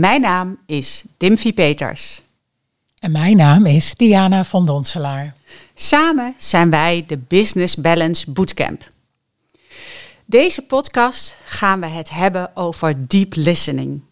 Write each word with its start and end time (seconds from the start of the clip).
Mijn 0.00 0.20
naam 0.20 0.58
is 0.66 1.04
Dimfie 1.16 1.52
Peters. 1.52 2.22
En 2.98 3.12
mijn 3.12 3.36
naam 3.36 3.66
is 3.66 3.94
Diana 3.94 4.44
van 4.44 4.66
Donselaar. 4.66 5.34
Samen 5.74 6.34
zijn 6.36 6.70
wij 6.70 7.04
de 7.06 7.18
Business 7.18 7.76
Balance 7.76 8.30
Bootcamp. 8.30 8.90
Deze 10.24 10.62
podcast 10.62 11.36
gaan 11.44 11.80
we 11.80 11.86
het 11.86 12.10
hebben 12.10 12.56
over 12.56 13.08
deep 13.08 13.34
listening. 13.34 14.02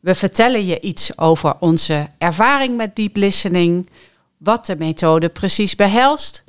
We 0.00 0.14
vertellen 0.14 0.66
je 0.66 0.80
iets 0.80 1.18
over 1.18 1.56
onze 1.58 2.08
ervaring 2.18 2.76
met 2.76 2.96
deep 2.96 3.16
listening, 3.16 3.88
wat 4.36 4.66
de 4.66 4.76
methode 4.76 5.28
precies 5.28 5.74
behelst 5.74 6.44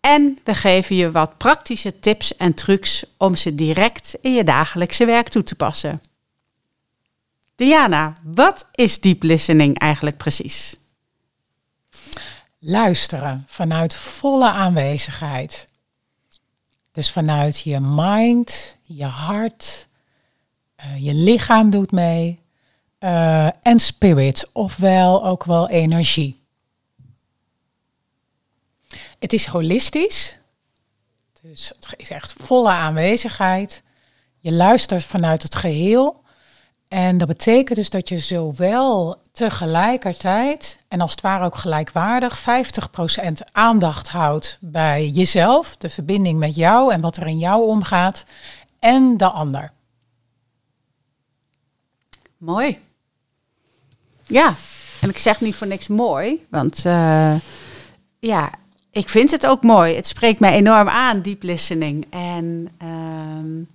en 0.00 0.38
we 0.44 0.54
geven 0.54 0.96
je 0.96 1.10
wat 1.10 1.38
praktische 1.38 1.98
tips 1.98 2.36
en 2.36 2.54
trucs 2.54 3.04
om 3.16 3.34
ze 3.34 3.54
direct 3.54 4.14
in 4.20 4.34
je 4.34 4.44
dagelijkse 4.44 5.04
werk 5.04 5.28
toe 5.28 5.42
te 5.42 5.54
passen. 5.54 6.00
Diana, 7.56 8.12
wat 8.24 8.68
is 8.74 9.00
deep 9.00 9.22
listening 9.22 9.78
eigenlijk 9.78 10.16
precies? 10.16 10.76
Luisteren 12.58 13.44
vanuit 13.46 13.94
volle 13.94 14.50
aanwezigheid. 14.50 15.68
Dus 16.92 17.10
vanuit 17.10 17.60
je 17.60 17.80
mind, 17.80 18.76
je 18.82 19.04
hart, 19.04 19.86
uh, 20.80 21.04
je 21.04 21.14
lichaam 21.14 21.70
doet 21.70 21.92
mee 21.92 22.40
uh, 23.00 23.66
en 23.66 23.80
spirit, 23.80 24.48
ofwel 24.52 25.24
ook 25.24 25.44
wel 25.44 25.68
energie. 25.68 26.44
Het 29.18 29.32
is 29.32 29.46
holistisch, 29.46 30.38
dus 31.42 31.68
het 31.68 31.94
is 31.96 32.10
echt 32.10 32.34
volle 32.38 32.70
aanwezigheid. 32.70 33.82
Je 34.40 34.52
luistert 34.52 35.04
vanuit 35.04 35.42
het 35.42 35.54
geheel. 35.54 36.24
En 36.88 37.18
dat 37.18 37.28
betekent 37.28 37.78
dus 37.78 37.90
dat 37.90 38.08
je 38.08 38.18
zowel 38.18 39.20
tegelijkertijd 39.32 40.78
en 40.88 41.00
als 41.00 41.10
het 41.10 41.20
ware 41.20 41.44
ook 41.44 41.56
gelijkwaardig 41.56 42.40
50% 42.40 42.42
aandacht 43.52 44.08
houdt 44.08 44.58
bij 44.60 45.08
jezelf, 45.08 45.76
de 45.76 45.88
verbinding 45.88 46.38
met 46.38 46.54
jou 46.54 46.92
en 46.92 47.00
wat 47.00 47.16
er 47.16 47.26
in 47.26 47.38
jou 47.38 47.66
omgaat, 47.66 48.24
en 48.78 49.16
de 49.16 49.28
ander. 49.28 49.72
Mooi. 52.38 52.78
Ja, 54.26 54.54
en 55.00 55.08
ik 55.08 55.18
zeg 55.18 55.40
niet 55.40 55.54
voor 55.54 55.66
niks 55.66 55.86
mooi, 55.86 56.46
want 56.50 56.84
uh, 56.84 57.34
ja, 58.18 58.50
ik 58.90 59.08
vind 59.08 59.30
het 59.30 59.46
ook 59.46 59.62
mooi. 59.62 59.94
Het 59.94 60.06
spreekt 60.06 60.40
mij 60.40 60.52
enorm 60.52 60.88
aan, 60.88 61.22
deep 61.22 61.42
listening. 61.42 62.06
En 62.10 62.68
uh, 62.82 63.66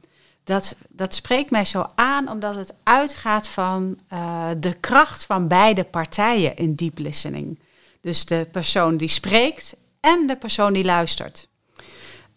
dat, 0.51 0.75
dat 0.89 1.13
spreekt 1.13 1.51
mij 1.51 1.65
zo 1.65 1.85
aan 1.95 2.29
omdat 2.29 2.55
het 2.55 2.73
uitgaat 2.83 3.47
van 3.47 3.99
uh, 4.13 4.49
de 4.57 4.73
kracht 4.73 5.25
van 5.25 5.47
beide 5.47 5.83
partijen 5.83 6.55
in 6.55 6.75
deep 6.75 6.97
listening. 6.97 7.59
Dus 8.01 8.25
de 8.25 8.47
persoon 8.51 8.97
die 8.97 9.07
spreekt 9.07 9.75
en 9.99 10.27
de 10.27 10.35
persoon 10.35 10.73
die 10.73 10.83
luistert. 10.83 11.47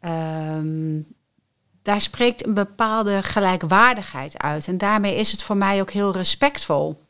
Um, 0.01 1.07
daar 1.83 2.01
spreekt 2.01 2.47
een 2.47 2.55
bepaalde 2.55 3.23
gelijkwaardigheid 3.23 4.39
uit. 4.39 4.69
En 4.69 4.79
daarmee 4.79 5.15
is 5.17 5.33
het 5.33 5.43
voor 5.43 5.57
mij 5.57 5.81
ook 5.81 5.91
heel 5.91 6.13
respectvol. 6.13 7.03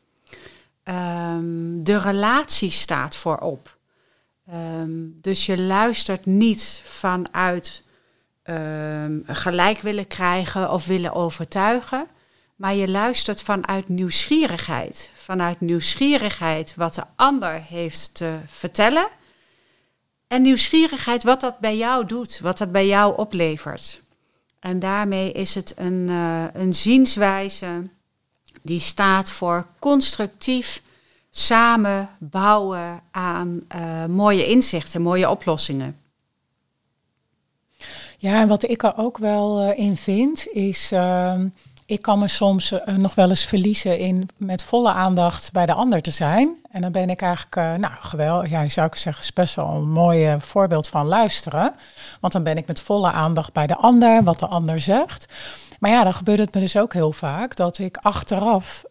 Um, 0.83 1.83
de 1.83 1.99
relatie 1.99 2.69
staat 2.69 3.15
voorop. 3.15 3.77
Um, 4.53 5.17
dus 5.21 5.45
je 5.45 5.61
luistert 5.61 6.25
niet 6.25 6.81
vanuit 6.85 7.83
um, 8.49 9.23
gelijk 9.27 9.81
willen 9.81 10.07
krijgen 10.07 10.71
of 10.71 10.85
willen 10.85 11.13
overtuigen. 11.13 12.07
Maar 12.55 12.73
je 12.73 12.89
luistert 12.89 13.41
vanuit 13.41 13.89
nieuwsgierigheid. 13.89 15.09
Vanuit 15.13 15.61
nieuwsgierigheid 15.61 16.75
wat 16.75 16.95
de 16.95 17.03
ander 17.15 17.61
heeft 17.61 18.13
te 18.13 18.37
vertellen. 18.47 19.07
En 20.27 20.41
nieuwsgierigheid 20.41 21.23
wat 21.23 21.41
dat 21.41 21.59
bij 21.59 21.77
jou 21.77 22.05
doet, 22.05 22.39
wat 22.39 22.57
dat 22.57 22.71
bij 22.71 22.87
jou 22.87 23.17
oplevert. 23.17 24.01
En 24.59 24.79
daarmee 24.79 25.31
is 25.31 25.55
het 25.55 25.73
een, 25.75 26.07
uh, 26.09 26.43
een 26.53 26.73
zienswijze 26.73 27.89
die 28.61 28.79
staat 28.79 29.31
voor 29.31 29.67
constructief 29.79 30.81
samen 31.29 32.09
bouwen 32.17 33.01
aan 33.11 33.61
uh, 33.75 34.05
mooie 34.05 34.45
inzichten, 34.45 35.01
mooie 35.01 35.29
oplossingen. 35.29 35.99
Ja, 38.25 38.39
en 38.39 38.47
wat 38.47 38.69
ik 38.69 38.83
er 38.83 38.97
ook 38.97 39.17
wel 39.17 39.63
uh, 39.63 39.77
in 39.77 39.97
vind, 39.97 40.47
is. 40.47 40.91
Uh, 40.91 41.33
ik 41.85 42.01
kan 42.01 42.19
me 42.19 42.27
soms 42.27 42.71
uh, 42.71 42.95
nog 42.95 43.15
wel 43.15 43.29
eens 43.29 43.45
verliezen 43.45 43.99
in 43.99 44.29
met 44.37 44.63
volle 44.63 44.91
aandacht 44.91 45.51
bij 45.51 45.65
de 45.65 45.73
ander 45.73 46.01
te 46.01 46.11
zijn. 46.11 46.55
En 46.71 46.81
dan 46.81 46.91
ben 46.91 47.09
ik 47.09 47.21
eigenlijk, 47.21 47.79
nou 47.79 47.93
geweldig, 47.99 48.49
ja, 48.49 48.69
zou 48.69 48.87
ik 48.87 48.95
zeggen, 48.95 49.23
is 49.23 49.33
best 49.33 49.55
wel 49.55 49.67
een 49.67 49.89
mooi 49.89 50.35
voorbeeld 50.39 50.87
van 50.87 51.05
luisteren. 51.05 51.75
Want 52.19 52.33
dan 52.33 52.43
ben 52.43 52.57
ik 52.57 52.67
met 52.67 52.81
volle 52.81 53.11
aandacht 53.11 53.53
bij 53.53 53.67
de 53.67 53.75
ander, 53.75 54.23
wat 54.23 54.39
de 54.39 54.47
ander 54.47 54.81
zegt. 54.81 55.25
Maar 55.79 55.91
ja, 55.91 56.03
dan 56.03 56.13
gebeurt 56.13 56.39
het 56.39 56.53
me 56.53 56.59
dus 56.59 56.77
ook 56.77 56.93
heel 56.93 57.11
vaak 57.11 57.55
dat 57.55 57.77
ik 57.77 57.97
achteraf 57.97 58.83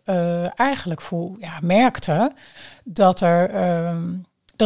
eigenlijk 0.57 1.01
voel, 1.01 1.37
ja, 1.39 1.59
merkte 1.63 2.33
dat 2.85 3.21
er. 3.21 3.55
Uh, 3.55 3.97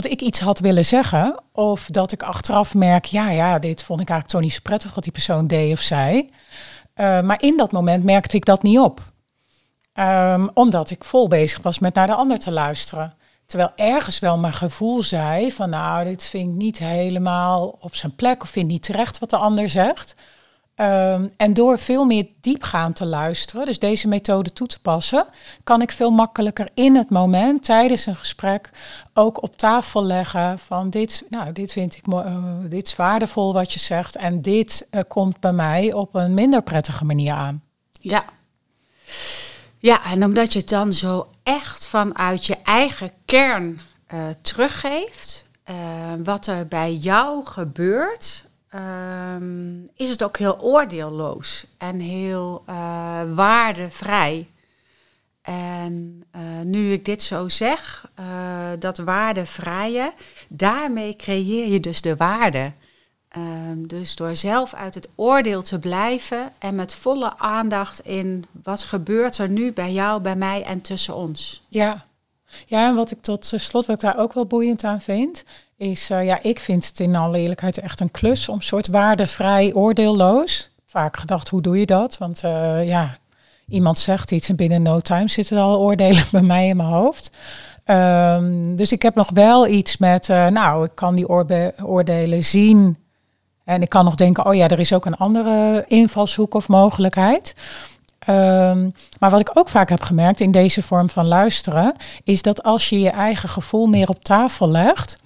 dat 0.03 0.13
ik 0.13 0.21
iets 0.21 0.41
had 0.41 0.59
willen 0.59 0.85
zeggen. 0.85 1.41
Of 1.53 1.87
dat 1.91 2.13
ik 2.13 2.23
achteraf 2.23 2.75
merk, 2.75 3.05
ja, 3.05 3.31
ja, 3.31 3.59
dit 3.59 3.83
vond 3.83 4.01
ik 4.01 4.09
eigenlijk 4.09 4.29
toch 4.29 4.41
niet 4.41 4.53
zo 4.53 4.61
prettig 4.63 4.95
wat 4.95 5.05
die 5.05 5.13
persoon 5.13 5.47
deed 5.47 5.73
of 5.73 5.81
zei. 5.81 6.31
Uh, 6.97 7.21
maar 7.21 7.43
in 7.43 7.57
dat 7.57 7.73
moment 7.73 8.05
merkte 8.05 8.37
ik 8.37 8.45
dat 8.45 8.63
niet 8.63 8.79
op. 8.79 9.01
Um, 9.95 10.51
omdat 10.55 10.91
ik 10.91 11.05
vol 11.05 11.29
bezig 11.29 11.63
was 11.63 11.79
met 11.79 11.95
naar 11.95 12.07
de 12.07 12.15
ander 12.15 12.39
te 12.39 12.51
luisteren. 12.51 13.15
Terwijl 13.47 13.73
ergens 13.77 14.19
wel 14.19 14.39
mijn 14.39 14.53
gevoel 14.53 15.03
zei 15.03 15.53
van 15.53 15.71
nou, 15.71 16.05
dit 16.05 16.25
vind 16.25 16.49
ik 16.49 16.57
niet 16.57 16.79
helemaal 16.79 17.79
op 17.81 17.95
zijn 17.95 18.15
plek 18.15 18.43
of 18.43 18.49
vind 18.49 18.65
ik 18.65 18.71
niet 18.71 18.83
terecht 18.83 19.19
wat 19.19 19.31
de 19.31 19.37
ander 19.37 19.69
zegt. 19.69 20.15
Um, 20.81 21.31
en 21.37 21.55
door 21.55 21.79
veel 21.79 22.05
meer 22.05 22.27
diepgaand 22.41 22.97
te 22.97 23.07
luisteren, 23.07 23.67
dus 23.67 23.79
deze 23.79 24.09
methode 24.09 24.53
toe 24.53 24.67
te 24.67 24.81
passen, 24.81 25.27
kan 25.65 25.83
ik 25.83 25.91
veel 25.93 26.11
makkelijker 26.11 26.69
in 26.75 26.97
het 26.97 27.11
moment, 27.11 27.65
tijdens 27.65 28.07
een 28.07 28.17
gesprek, 28.17 28.71
ook 29.15 29.43
op 29.43 29.57
tafel 29.57 30.05
leggen 30.05 30.59
van 30.59 30.91
dit, 30.91 31.25
nou, 31.31 31.53
dit 31.53 31.73
vind 31.73 31.97
ik 31.97 32.07
uh, 32.07 32.45
dit 32.63 32.87
is 32.87 32.97
waardevol 32.97 33.53
wat 33.53 33.73
je 33.73 33.79
zegt 33.79 34.17
en 34.17 34.43
dit 34.43 34.87
uh, 34.91 35.01
komt 35.09 35.41
bij 35.41 35.53
mij 35.53 35.93
op 35.93 36.15
een 36.15 36.35
minder 36.35 36.63
prettige 36.63 37.05
manier 37.05 37.33
aan. 37.33 37.63
Ja. 38.01 38.25
Ja, 39.79 40.05
en 40.05 40.25
omdat 40.25 40.53
je 40.53 40.59
het 40.59 40.69
dan 40.69 40.93
zo 40.93 41.29
echt 41.43 41.87
vanuit 41.87 42.47
je 42.47 42.57
eigen 42.63 43.13
kern 43.25 43.81
uh, 44.15 44.21
teruggeeft, 44.43 45.47
wat 46.25 46.47
er 46.47 46.67
bij 46.67 46.95
jou 46.95 47.45
gebeurt, 47.45 48.45
um, 48.75 49.89
is 49.95 50.09
het 50.09 50.23
ook 50.23 50.37
heel 50.37 50.61
oordeelloos 50.61 51.65
en 51.79 52.01
heel 52.01 52.65
uh, 52.69 53.21
waardevrij. 53.35 54.49
En 55.43 56.25
uh, 56.37 56.43
nu 56.65 56.93
ik 56.93 57.05
dit 57.05 57.23
zo 57.23 57.49
zeg, 57.49 58.11
uh, 58.21 58.71
dat 58.79 58.99
waardevrije, 58.99 60.13
daarmee 60.49 61.17
creëer 61.17 61.69
je 61.73 61.81
dus 61.81 62.01
de 62.01 62.17
waarde. 62.17 62.73
Um, 63.37 63.87
dus 63.87 64.17
door 64.17 64.37
zelf 64.37 64.75
uit 64.75 64.95
het 64.95 65.09
oordeel 65.15 65.63
te 65.63 65.79
blijven 65.79 66.53
en 66.59 66.75
met 66.75 66.95
volle 66.95 67.39
aandacht 67.39 68.01
in 68.01 68.47
wat 68.63 68.83
gebeurt 68.83 69.39
er 69.39 69.49
nu 69.49 69.73
bij 69.73 69.93
jou, 69.93 70.21
bij 70.21 70.37
mij 70.37 70.63
en 70.63 70.81
tussen 70.81 71.15
ons. 71.15 71.63
Ja, 71.69 72.07
ja 72.67 72.89
en 72.89 72.95
wat 72.95 73.11
ik 73.11 73.23
tot 73.23 73.53
slot, 73.57 73.87
wat 73.87 73.97
ik 73.97 74.01
daar 74.03 74.19
ook 74.19 74.33
wel 74.33 74.47
boeiend 74.47 74.85
aan 74.85 75.01
vind, 75.01 75.45
is, 75.77 76.11
uh, 76.11 76.25
ja, 76.25 76.43
ik 76.43 76.59
vind 76.59 76.87
het 76.87 77.01
in 77.01 77.17
alle 77.17 77.39
eerlijkheid 77.39 77.79
echt 77.79 78.01
een 78.01 78.11
klus 78.11 78.49
om 78.49 78.61
soort 78.61 78.89
waardevrij, 78.89 79.73
oordeelloos. 79.75 80.71
Vaak 80.87 81.17
gedacht, 81.17 81.49
hoe 81.49 81.63
doe 81.63 81.79
je 81.79 81.87
dat? 81.87 82.19
Want 82.19 82.43
uh, 82.45 82.89
ja, 82.89 83.19
iemand 83.69 83.99
zegt 83.99 84.31
iets 84.31 84.49
en 84.49 84.57
binnen 84.57 84.83
no 84.83 85.01
time 85.01 85.29
zitten 85.29 85.59
al 85.59 85.79
oordelen 85.79 86.25
bij 86.33 86.43
mij 86.43 86.69
in 86.69 86.77
mijn 86.77 86.89
hoofd. 86.89 87.31
Um, 87.85 88.77
dus 88.77 88.93
ik 88.93 89.03
heb 89.03 89.15
nog 89.15 89.31
wel 89.31 89.67
iets 89.67 89.97
met, 89.97 90.29
nou, 90.29 90.85
ik 90.85 90.91
kan 90.95 91.15
die 91.15 91.29
oordelen 91.85 92.45
zien. 92.45 92.97
En 93.65 93.83
ik 93.83 93.89
kan 93.89 94.05
nog 94.05 94.15
denken, 94.15 94.47
oh 94.47 94.55
ja, 94.55 94.69
er 94.69 94.81
is 94.81 94.93
ook 94.93 95.05
een 95.05 95.17
andere 95.17 95.85
invalshoek 95.87 96.55
of 96.55 96.69
mogelijkheid. 96.69 97.55
Um, 98.29 98.95
maar 99.19 99.31
wat 99.31 99.41
ik 99.41 99.51
ook 99.55 99.69
vaak 99.69 99.89
heb 99.89 100.03
gemerkt 100.03 100.41
in 100.41 100.51
deze 100.51 100.83
vorm 100.83 101.11
van 101.11 101.27
luisteren, 101.27 101.95
is 102.25 102.43
dat 102.43 102.63
als 102.63 102.89
je 102.89 103.01
je 103.01 103.11
eigen 103.11 103.49
gevoel 103.49 103.87
meer 103.87 104.09
op 104.09 104.25
tafel 104.25 104.69
legt, 104.69 105.19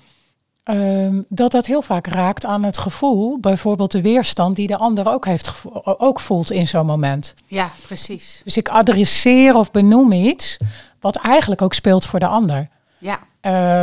Um, 0.70 1.24
dat 1.28 1.50
dat 1.50 1.66
heel 1.66 1.82
vaak 1.82 2.06
raakt 2.06 2.44
aan 2.44 2.64
het 2.64 2.78
gevoel, 2.78 3.38
bijvoorbeeld 3.40 3.92
de 3.92 4.00
weerstand 4.00 4.56
die 4.56 4.66
de 4.66 4.76
ander 4.76 5.08
ook, 5.08 5.24
heeft 5.24 5.52
ook 5.82 6.20
voelt 6.20 6.50
in 6.50 6.68
zo'n 6.68 6.86
moment. 6.86 7.34
Ja, 7.46 7.70
precies. 7.86 8.40
Dus 8.44 8.56
ik 8.56 8.68
adresseer 8.68 9.56
of 9.56 9.70
benoem 9.70 10.12
iets 10.12 10.56
wat 11.00 11.16
eigenlijk 11.16 11.62
ook 11.62 11.74
speelt 11.74 12.06
voor 12.06 12.18
de 12.18 12.26
ander. 12.26 12.68
Ja. 12.98 13.18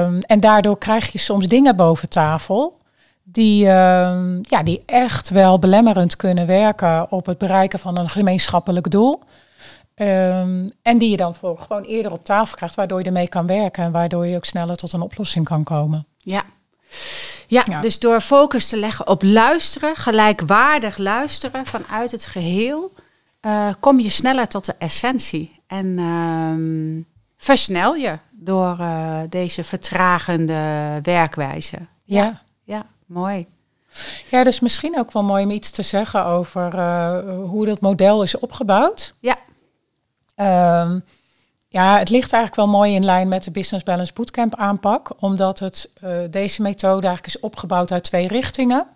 Um, 0.06 0.22
en 0.22 0.40
daardoor 0.40 0.78
krijg 0.78 1.12
je 1.12 1.18
soms 1.18 1.48
dingen 1.48 1.76
boven 1.76 2.10
tafel 2.10 2.78
die, 3.32 3.66
um, 3.68 4.40
ja, 4.42 4.64
die 4.64 4.84
echt 4.86 5.30
wel 5.30 5.60
belemmerend 5.60 6.16
kunnen 6.16 6.48
werken 6.48 7.12
op 7.12 7.26
het 7.26 7.38
bereiken 7.38 7.80
van 7.80 7.98
een 7.98 8.10
gemeenschappelijk 8.10 8.92
doel. 8.92 9.22
Ehm, 9.96 10.70
en 10.82 10.98
die 10.98 11.10
je 11.10 11.18
dan 11.18 11.36
voor 11.36 11.58
gewoon 11.58 11.84
eerder 11.84 12.12
op 12.12 12.26
tafel 12.26 12.56
krijgt, 12.56 12.76
waardoor 12.76 13.00
je 13.00 13.06
ermee 13.06 13.28
kan 13.28 13.48
werken 13.48 13.84
en 13.84 13.92
waardoor 13.92 14.26
je 14.26 14.36
ook 14.36 14.46
sneller 14.46 14.76
tot 14.76 14.94
een 14.94 15.02
oplossing 15.02 15.46
kan 15.46 15.64
komen. 15.64 16.06
Ja. 16.18 16.44
Ja, 17.48 17.64
Ja. 17.66 17.82
dus 17.82 18.00
door 18.00 18.22
focus 18.22 18.68
te 18.68 18.78
leggen 18.78 19.08
op 19.08 19.24
luisteren, 19.24 19.96
gelijkwaardig 19.96 20.98
luisteren 20.98 21.66
vanuit 21.66 22.12
het 22.12 22.26
geheel, 22.26 22.94
eh, 23.40 23.68
kom 23.80 24.00
je 24.00 24.10
sneller 24.10 24.48
tot 24.48 24.66
de 24.66 24.76
essentie. 24.78 25.62
En 25.68 25.98
ehm, 25.98 27.02
versnel 27.38 27.96
je 27.96 28.18
door 28.32 28.78
eh, 28.80 29.20
deze 29.30 29.64
vertragende 29.64 30.64
werkwijze. 31.02 31.78
Ja. 32.04 32.42
Mooi. 33.10 33.48
Ja, 34.30 34.44
dus 34.44 34.60
misschien 34.60 35.00
ook 35.00 35.12
wel 35.12 35.24
mooi 35.24 35.44
om 35.44 35.52
iets 35.52 35.70
te 35.70 35.82
zeggen 35.82 36.26
over 36.26 36.74
eh, 36.74 37.20
hoe 37.46 37.66
dat 37.66 37.82
model 37.82 38.24
is 38.24 38.40
opgebouwd. 38.40 39.14
Ja. 39.20 39.38
Ehm, 40.36 41.00
ja, 41.68 41.98
het 41.98 42.10
ligt 42.10 42.34
eigenlijk 42.34 42.56
wel 42.56 42.80
mooi 42.80 42.94
in 42.94 43.06
lijn 43.06 43.28
met 43.28 43.44
de 43.44 43.52
Business 43.52 43.84
Balance 43.84 44.14
Bootcamp 44.14 44.56
aanpak, 44.56 45.12
omdat 45.20 45.60
het, 45.60 45.92
eh, 46.02 46.12
deze 46.30 46.62
methode 46.62 47.08
eigenlijk 47.08 47.36
is 47.36 47.40
opgebouwd 47.42 47.92
uit 47.92 48.04
twee 48.04 48.28
richtingen. 48.28 48.88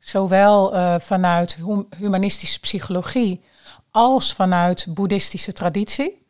Zowel 0.00 0.74
eh, 0.74 0.94
vanuit 1.00 1.54
hu- 1.54 1.86
humanistische 1.96 2.60
psychologie 2.60 3.44
als 3.90 4.34
vanuit 4.34 4.86
boeddhistische 4.88 5.52
traditie. 5.52 6.21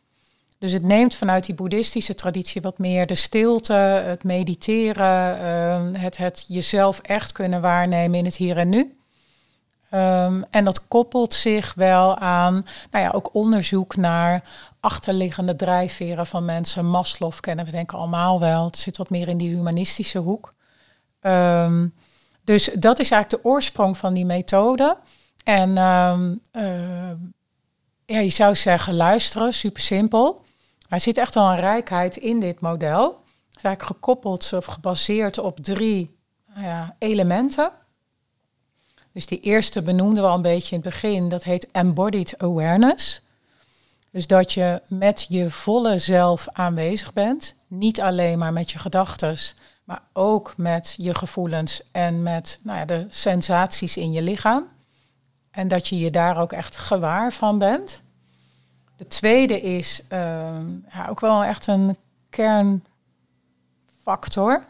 Dus 0.62 0.72
het 0.72 0.82
neemt 0.82 1.14
vanuit 1.14 1.46
die 1.46 1.54
boeddhistische 1.54 2.14
traditie 2.14 2.60
wat 2.60 2.78
meer 2.78 3.06
de 3.06 3.14
stilte, 3.14 3.72
het 3.72 4.24
mediteren, 4.24 5.40
ehm, 5.40 5.94
het, 5.94 6.16
het 6.16 6.44
jezelf 6.48 6.98
echt 6.98 7.32
kunnen 7.32 7.60
waarnemen 7.60 8.18
in 8.18 8.24
het 8.24 8.36
hier 8.36 8.56
en 8.56 8.68
nu. 8.68 8.96
Ehm, 9.90 10.42
en 10.50 10.64
dat 10.64 10.88
koppelt 10.88 11.34
zich 11.34 11.74
wel 11.74 12.16
aan 12.16 12.66
nou 12.90 13.04
ja, 13.04 13.10
ook 13.10 13.34
onderzoek 13.34 13.96
naar 13.96 14.44
achterliggende 14.80 15.56
drijfveren 15.56 16.26
van 16.26 16.44
mensen. 16.44 16.86
Maslow 16.86 17.32
kennen 17.40 17.64
we 17.64 17.70
denk 17.70 17.92
ik 17.92 17.98
allemaal 17.98 18.40
wel. 18.40 18.64
Het 18.64 18.78
zit 18.78 18.96
wat 18.96 19.10
meer 19.10 19.28
in 19.28 19.38
die 19.38 19.54
humanistische 19.54 20.18
hoek. 20.18 20.54
Ehm, 21.20 21.86
dus 22.44 22.64
dat 22.64 22.98
is 22.98 23.10
eigenlijk 23.10 23.42
de 23.42 23.48
oorsprong 23.48 23.98
van 23.98 24.14
die 24.14 24.26
methode. 24.26 24.96
En 25.44 25.76
ehm, 25.76 26.34
ja, 28.06 28.18
je 28.18 28.30
zou 28.30 28.56
zeggen 28.56 28.94
luisteren, 28.94 29.54
super 29.54 29.82
simpel. 29.82 30.42
Er 30.92 31.00
zit 31.00 31.16
echt 31.16 31.34
wel 31.34 31.50
een 31.50 31.60
rijkheid 31.60 32.16
in 32.16 32.40
dit 32.40 32.60
model. 32.60 33.04
Het 33.48 33.56
is 33.56 33.62
eigenlijk 33.62 33.82
gekoppeld 33.82 34.52
of 34.52 34.64
gebaseerd 34.64 35.38
op 35.38 35.60
drie 35.60 36.18
nou 36.54 36.90
elementen. 36.98 37.72
Dus 39.12 39.26
die 39.26 39.40
eerste 39.40 39.82
benoemden 39.82 40.22
we 40.22 40.28
al 40.28 40.34
een 40.34 40.42
beetje 40.42 40.76
in 40.76 40.82
het 40.82 40.90
begin. 40.90 41.28
Dat 41.28 41.44
heet 41.44 41.70
embodied 41.70 42.38
awareness. 42.38 43.22
Dus 44.10 44.26
dat 44.26 44.52
je 44.52 44.82
met 44.86 45.26
je 45.28 45.50
volle 45.50 45.98
zelf 45.98 46.48
aanwezig 46.52 47.12
bent. 47.12 47.54
Niet 47.66 48.00
alleen 48.00 48.38
maar 48.38 48.52
met 48.52 48.70
je 48.70 48.78
gedachten, 48.78 49.38
maar 49.84 50.02
ook 50.12 50.54
met 50.56 50.94
je 50.96 51.14
gevoelens 51.14 51.82
en 51.92 52.22
met 52.22 52.58
nou 52.62 52.78
ja, 52.78 52.84
de 52.84 53.06
sensaties 53.10 53.96
in 53.96 54.12
je 54.12 54.22
lichaam. 54.22 54.66
En 55.50 55.68
dat 55.68 55.88
je 55.88 55.98
je 55.98 56.10
daar 56.10 56.40
ook 56.40 56.52
echt 56.52 56.76
gewaar 56.76 57.32
van 57.32 57.58
bent. 57.58 58.02
De 59.02 59.08
tweede 59.08 59.60
is 59.60 60.02
ehm, 60.08 60.66
ja, 60.92 61.06
ook 61.08 61.20
wel 61.20 61.44
echt 61.44 61.66
een 61.66 61.96
kernfactor. 62.30 64.64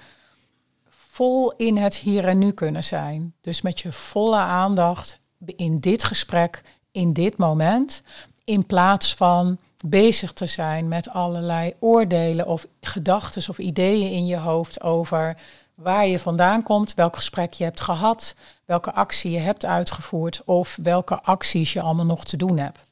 Vol 0.89 1.53
in 1.57 1.77
het 1.77 1.97
hier 1.97 2.29
en 2.29 2.39
nu 2.39 2.53
kunnen 2.53 2.85
zijn. 2.85 3.35
Dus 3.41 3.63
met 3.63 3.81
je 3.81 3.93
volle 3.93 4.37
aandacht 4.37 5.19
in 5.57 5.79
dit 5.79 6.05
gesprek, 6.05 6.63
in 6.93 7.13
dit 7.13 7.37
moment. 7.37 8.03
In 8.45 8.67
plaats 8.67 9.15
van 9.15 9.59
bezig 9.85 10.33
te 10.33 10.47
zijn 10.47 10.89
met 10.89 11.09
allerlei 11.09 11.75
oordelen 11.79 12.47
of 12.47 12.67
gedachten 12.81 13.49
of 13.49 13.59
ideeën 13.59 14.11
in 14.11 14.27
je 14.27 14.37
hoofd 14.37 14.81
over 14.81 15.37
waar 15.75 16.07
je 16.07 16.19
vandaan 16.19 16.63
komt, 16.63 16.95
welk 16.95 17.17
gesprek 17.17 17.53
je 17.53 17.65
hebt 17.65 17.81
gehad, 17.81 18.35
welke 18.65 18.93
actie 18.93 19.31
je 19.31 19.39
hebt 19.39 19.65
uitgevoerd 19.65 20.43
of 20.45 20.79
welke 20.83 21.23
acties 21.23 21.73
je 21.73 21.83
allemaal 21.83 22.07
nog 22.07 22.25
te 22.25 22.37
doen 22.37 22.59
hebt. 22.59 22.91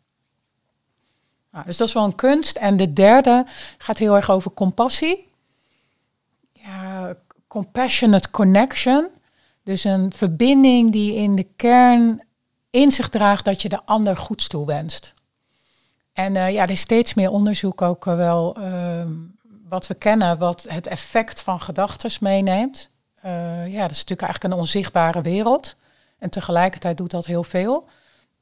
Nou, 1.50 1.67
dus 1.67 1.76
dat 1.76 1.88
is 1.88 1.94
wel 1.94 2.05
een 2.05 2.14
kunst. 2.14 2.56
En 2.56 2.76
de 2.76 2.93
derde 2.93 3.47
gaat 3.79 3.99
heel 3.99 4.17
erg 4.17 4.31
over 4.31 4.50
compassie. 4.50 5.29
Ja, 6.52 7.14
compassionate 7.47 8.31
connection. 8.31 9.08
Dus 9.62 9.85
een 9.85 10.12
verbinding 10.12 10.93
die 10.93 11.14
in 11.14 11.37
de 11.37 11.47
kern 11.56 12.23
in 12.70 12.91
zich 12.91 13.08
draagt 13.08 13.44
dat 13.44 13.62
je 13.62 13.69
de 13.69 13.85
ander 13.85 14.17
goeds 14.17 14.49
toewenst. 14.49 15.14
En 16.12 16.35
uh, 16.35 16.52
ja, 16.52 16.62
er 16.62 16.70
is 16.70 16.81
steeds 16.81 17.14
meer 17.14 17.31
onderzoek 17.31 17.82
ook 17.82 18.06
uh, 18.06 18.17
wel 18.17 18.56
uh, 18.58 19.05
wat 19.69 19.87
we 19.87 19.94
kennen, 19.94 20.38
wat 20.38 20.67
het 20.69 20.87
effect 20.87 21.41
van 21.41 21.61
gedachten 21.61 22.11
meeneemt. 22.20 22.91
Uh, 23.25 23.73
ja, 23.73 23.81
dat 23.81 23.91
is 23.91 23.99
natuurlijk 23.99 24.23
eigenlijk 24.23 24.55
een 24.55 24.61
onzichtbare 24.61 25.23
wereld. 25.23 25.76
En 26.19 26.31
tegelijkertijd 26.31 26.97
doet 26.97 27.11
dat 27.11 27.26
heel 27.26 27.44
veel. 27.44 27.88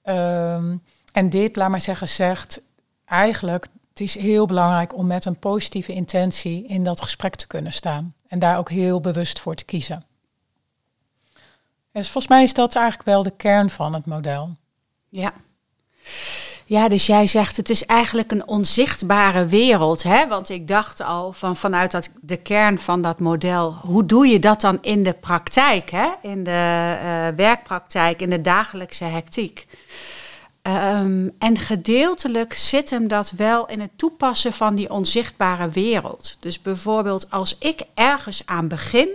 Um, 0.04 0.82
en 1.12 1.30
dit, 1.30 1.56
laat 1.56 1.70
maar 1.70 1.80
zeggen, 1.80 2.08
zegt 2.08 2.60
eigenlijk, 3.08 3.66
het 3.88 4.00
is 4.00 4.14
heel 4.14 4.46
belangrijk 4.46 4.96
om 4.96 5.06
met 5.06 5.24
een 5.24 5.38
positieve 5.38 5.92
intentie 5.92 6.66
in 6.66 6.82
dat 6.84 7.00
gesprek 7.00 7.34
te 7.34 7.46
kunnen 7.46 7.72
staan. 7.72 8.14
En 8.28 8.38
daar 8.38 8.58
ook 8.58 8.70
heel 8.70 9.00
bewust 9.00 9.40
voor 9.40 9.54
te 9.54 9.64
kiezen. 9.64 10.06
Dus 11.92 12.10
volgens 12.10 12.28
mij 12.32 12.42
is 12.42 12.54
dat 12.54 12.74
eigenlijk 12.74 13.08
wel 13.08 13.22
de 13.22 13.36
kern 13.36 13.70
van 13.70 13.94
het 13.94 14.06
model. 14.06 14.56
Ja. 15.08 15.32
Ja, 16.64 16.88
dus 16.88 17.06
jij 17.06 17.26
zegt 17.26 17.56
het 17.56 17.70
is 17.70 17.86
eigenlijk 17.86 18.30
een 18.30 18.48
onzichtbare 18.48 19.46
wereld. 19.46 20.02
Hè? 20.02 20.28
Want 20.28 20.48
ik 20.48 20.68
dacht 20.68 21.00
al 21.00 21.32
van, 21.32 21.56
vanuit 21.56 21.90
dat, 21.90 22.10
de 22.20 22.36
kern 22.36 22.78
van 22.78 23.02
dat 23.02 23.18
model, 23.18 23.72
hoe 23.72 24.06
doe 24.06 24.26
je 24.26 24.38
dat 24.38 24.60
dan 24.60 24.78
in 24.80 25.02
de 25.02 25.12
praktijk? 25.12 25.90
Hè? 25.90 26.08
In 26.22 26.44
de 26.44 26.50
uh, 26.50 27.36
werkpraktijk, 27.36 28.22
in 28.22 28.30
de 28.30 28.40
dagelijkse 28.40 29.04
hectiek. 29.04 29.66
Um, 30.62 31.34
en 31.38 31.58
gedeeltelijk 31.58 32.54
zit 32.54 32.90
hem 32.90 33.08
dat 33.08 33.30
wel 33.30 33.68
in 33.68 33.80
het 33.80 33.90
toepassen 33.96 34.52
van 34.52 34.74
die 34.74 34.90
onzichtbare 34.90 35.68
wereld. 35.68 36.36
Dus 36.40 36.62
bijvoorbeeld 36.62 37.30
als 37.30 37.56
ik 37.58 37.80
ergens 37.94 38.42
aan 38.46 38.68
begin, 38.68 39.08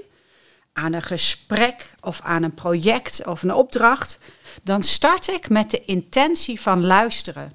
aan 0.73 0.93
een 0.93 1.01
gesprek 1.01 1.95
of 2.01 2.21
aan 2.21 2.43
een 2.43 2.53
project 2.53 3.25
of 3.25 3.43
een 3.43 3.53
opdracht, 3.53 4.19
dan 4.63 4.83
start 4.83 5.27
ik 5.27 5.49
met 5.49 5.71
de 5.71 5.85
intentie 5.85 6.61
van 6.61 6.85
luisteren. 6.85 7.51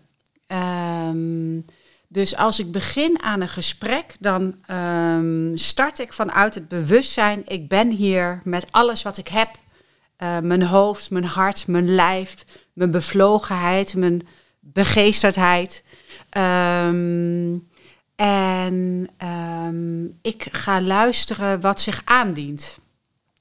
Um, 0.47 1.65
dus 2.09 2.37
als 2.37 2.59
ik 2.59 2.73
begin 2.73 3.23
aan 3.23 3.41
een 3.41 3.49
gesprek, 3.49 4.17
dan 4.21 4.55
um, 4.71 5.57
start 5.57 5.99
ik 5.99 6.13
vanuit 6.13 6.55
het 6.55 6.69
bewustzijn, 6.69 7.43
ik 7.47 7.69
ben 7.69 7.91
hier 7.91 8.41
met 8.45 8.67
alles 8.71 9.03
wat 9.03 9.17
ik 9.19 9.29
heb. 9.29 9.49
Uh, 10.23 10.39
mijn 10.39 10.63
hoofd, 10.63 11.11
mijn 11.11 11.25
hart, 11.25 11.67
mijn 11.67 11.95
lijf, 11.95 12.45
mijn 12.73 12.91
bevlogenheid, 12.91 13.95
mijn 13.95 14.27
begeesterdheid. 14.61 15.85
Um, 16.37 17.69
en 18.17 19.09
um, 19.25 20.19
ik 20.23 20.47
ga 20.51 20.81
luisteren 20.81 21.61
wat 21.61 21.81
zich 21.81 22.03
aandient. 22.05 22.79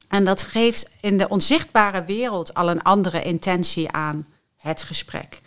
En 0.08 0.26
dat 0.26 0.42
geeft 0.42 0.92
in 1.02 1.18
de 1.18 1.28
onzichtbare 1.28 2.04
wereld 2.04 2.54
al 2.54 2.70
een 2.70 2.82
andere 2.82 3.24
intentie 3.24 3.92
aan 3.92 4.28
het 4.58 4.84
gesprek. 4.84 5.40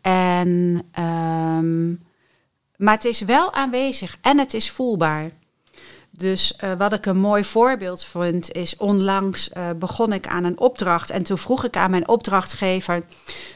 En, 0.00 0.82
um, 0.98 2.02
maar 2.76 2.94
het 2.94 3.04
is 3.04 3.20
wel 3.20 3.52
aanwezig 3.52 4.16
en 4.20 4.38
het 4.38 4.54
is 4.54 4.70
voelbaar. 4.70 5.30
Dus 6.16 6.54
uh, 6.64 6.72
wat 6.72 6.92
ik 6.92 7.06
een 7.06 7.18
mooi 7.18 7.44
voorbeeld 7.44 8.04
vind 8.04 8.52
is 8.52 8.76
onlangs 8.76 9.50
uh, 9.56 9.70
begon 9.76 10.12
ik 10.12 10.26
aan 10.26 10.44
een 10.44 10.58
opdracht 10.58 11.10
en 11.10 11.22
toen 11.22 11.38
vroeg 11.38 11.64
ik 11.64 11.76
aan 11.76 11.90
mijn 11.90 12.08
opdrachtgever: 12.08 13.04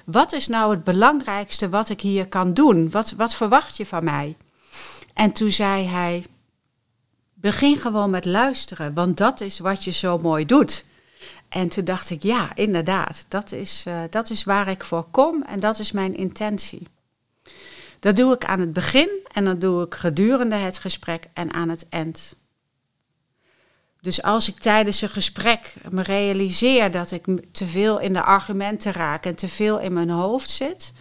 wat 0.05 0.33
is 0.33 0.49
nou 0.49 0.71
het 0.71 0.85
belangrijkste 0.85 1.69
wat 1.69 1.89
ik 1.89 2.01
hier 2.01 2.29
kan 2.29 2.55
doen? 2.55 2.91
Wat, 2.91 3.11
wat 3.17 3.35
verwacht 3.35 3.77
je 3.77 3.87
van 3.87 4.05
mij? 4.05 4.37
En 5.15 5.33
toen 5.33 5.51
zei 5.51 5.87
hij: 5.87 6.27
begin 7.35 7.77
gewoon 7.77 8.11
met 8.11 8.25
luisteren, 8.25 8.95
want 8.95 9.17
dat 9.17 9.41
is 9.41 9.59
wat 9.59 9.85
je 9.85 9.93
zo 9.93 10.19
mooi 10.19 10.47
doet. 10.47 10.85
En 11.49 11.69
toen 11.69 11.85
dacht 11.85 12.11
ik: 12.11 12.23
ja, 12.23 12.51
inderdaad, 12.55 13.25
dat 13.29 13.53
is, 13.53 13.85
uh, 13.89 14.01
dat 14.11 14.31
is 14.31 14.45
waar 14.45 14.69
ik 14.69 14.85
voor 14.85 15.05
kom 15.11 15.43
en 15.43 15.61
dat 15.61 15.79
is 15.79 15.93
mijn 15.93 16.17
intentie. 16.17 16.87
Dat 18.01 18.17
doe 18.17 18.35
ik 18.35 18.45
aan 18.45 18.61
het 18.61 18.73
begin 18.73 19.09
en 19.33 19.45
dat 19.45 19.61
doe 19.61 19.85
ik 19.85 19.95
gedurende 19.95 20.57
het 20.57 20.79
gesprek 20.79 21.25
en 21.33 21.53
aan 21.53 21.69
het 21.69 21.87
eind. 21.89 22.37
Dus 24.09 24.23
als 24.23 24.49
ik 24.49 24.59
tijdens 24.59 25.03
een 25.03 25.09
gesprek 25.09 25.75
me 25.91 26.03
realiseer 26.03 26.91
dat 26.91 27.11
ik 27.11 27.25
te 27.53 27.67
veel 27.67 27.99
in 27.99 28.13
de 28.13 28.23
argumenten 28.23 28.93
raak 28.93 29.25
en 29.25 29.35
te 29.35 29.49
veel 29.49 29.79
in 29.79 29.93
mijn 29.93 30.11
hoofd 30.11 30.51
zit, 30.51 30.93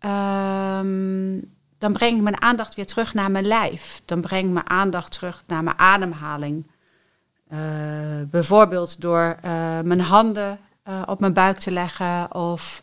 um, 0.00 1.52
dan 1.78 1.92
breng 1.92 2.16
ik 2.16 2.22
mijn 2.22 2.42
aandacht 2.42 2.74
weer 2.74 2.86
terug 2.86 3.14
naar 3.14 3.30
mijn 3.30 3.46
lijf. 3.46 4.02
Dan 4.04 4.20
breng 4.20 4.44
ik 4.44 4.52
mijn 4.52 4.70
aandacht 4.70 5.12
terug 5.12 5.42
naar 5.46 5.62
mijn 5.64 5.78
ademhaling. 5.78 6.70
Uh, 7.52 7.58
bijvoorbeeld 8.30 9.00
door 9.00 9.36
uh, 9.44 9.80
mijn 9.80 10.00
handen 10.00 10.58
uh, 10.88 11.02
op 11.06 11.20
mijn 11.20 11.32
buik 11.32 11.58
te 11.58 11.70
leggen 11.70 12.34
of 12.34 12.82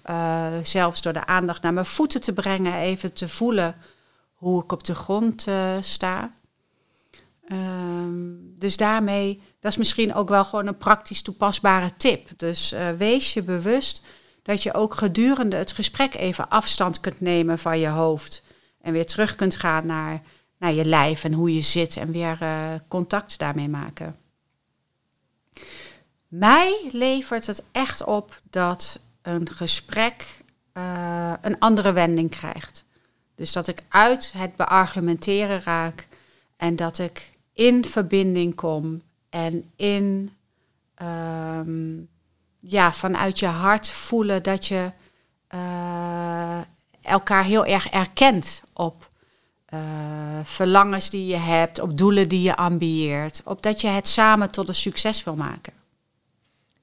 zelfs 0.63 1.01
door 1.01 1.13
de 1.13 1.25
aandacht 1.25 1.61
naar 1.61 1.73
mijn 1.73 1.85
voeten 1.85 2.21
te 2.21 2.33
brengen, 2.33 2.73
even 2.73 3.13
te 3.13 3.27
voelen 3.27 3.75
hoe 4.33 4.63
ik 4.63 4.71
op 4.71 4.83
de 4.83 4.95
grond 4.95 5.47
sta. 5.79 6.31
Um, 7.51 8.53
dus 8.57 8.77
daarmee, 8.77 9.41
dat 9.59 9.71
is 9.71 9.77
misschien 9.77 10.13
ook 10.13 10.29
wel 10.29 10.45
gewoon 10.45 10.67
een 10.67 10.77
praktisch 10.77 11.21
toepasbare 11.21 11.95
tip. 11.97 12.29
Dus 12.37 12.73
uh, 12.73 12.89
wees 12.89 13.33
je 13.33 13.43
bewust 13.43 14.05
dat 14.41 14.63
je 14.63 14.73
ook 14.73 14.93
gedurende 14.93 15.55
het 15.55 15.71
gesprek 15.71 16.13
even 16.15 16.49
afstand 16.49 16.99
kunt 16.99 17.21
nemen 17.21 17.59
van 17.59 17.79
je 17.79 17.87
hoofd. 17.87 18.43
En 18.81 18.93
weer 18.93 19.05
terug 19.05 19.35
kunt 19.35 19.55
gaan 19.55 19.85
naar, 19.85 20.21
naar 20.57 20.73
je 20.73 20.85
lijf 20.85 21.23
en 21.23 21.33
hoe 21.33 21.55
je 21.55 21.61
zit 21.61 21.97
en 21.97 22.11
weer 22.11 22.37
uh, 22.41 22.73
contact 22.87 23.39
daarmee 23.39 23.69
maken. 23.69 24.15
Mij 26.27 26.89
levert 26.91 27.47
het 27.47 27.63
echt 27.71 28.03
op 28.03 28.41
dat 28.49 28.99
een 29.21 29.49
gesprek 29.49 30.43
uh, 30.73 31.33
een 31.41 31.59
andere 31.59 31.91
wending 31.91 32.29
krijgt. 32.29 32.85
Dus 33.35 33.53
dat 33.53 33.67
ik 33.67 33.83
uit 33.89 34.33
het 34.37 34.55
beargumenteren 34.55 35.61
raak 35.63 36.07
en 36.57 36.75
dat 36.75 36.97
ik 36.97 37.32
in 37.53 37.85
verbinding 37.85 38.55
kom 38.55 39.01
en 39.29 39.71
in 39.75 40.31
um, 41.01 42.07
ja, 42.59 42.93
vanuit 42.93 43.39
je 43.39 43.45
hart 43.45 43.89
voelen 43.89 44.43
dat 44.43 44.65
je 44.65 44.91
uh, 45.55 46.59
elkaar 47.01 47.43
heel 47.43 47.65
erg 47.65 47.87
erkent 47.87 48.63
op 48.73 49.07
uh, 49.73 49.79
verlangens 50.43 51.09
die 51.09 51.25
je 51.25 51.35
hebt, 51.35 51.79
op 51.79 51.97
doelen 51.97 52.29
die 52.29 52.41
je 52.41 52.55
ambieert, 52.55 53.41
op 53.45 53.61
dat 53.61 53.81
je 53.81 53.87
het 53.87 54.07
samen 54.07 54.51
tot 54.51 54.67
een 54.67 54.75
succes 54.75 55.23
wil 55.23 55.35
maken. 55.35 55.73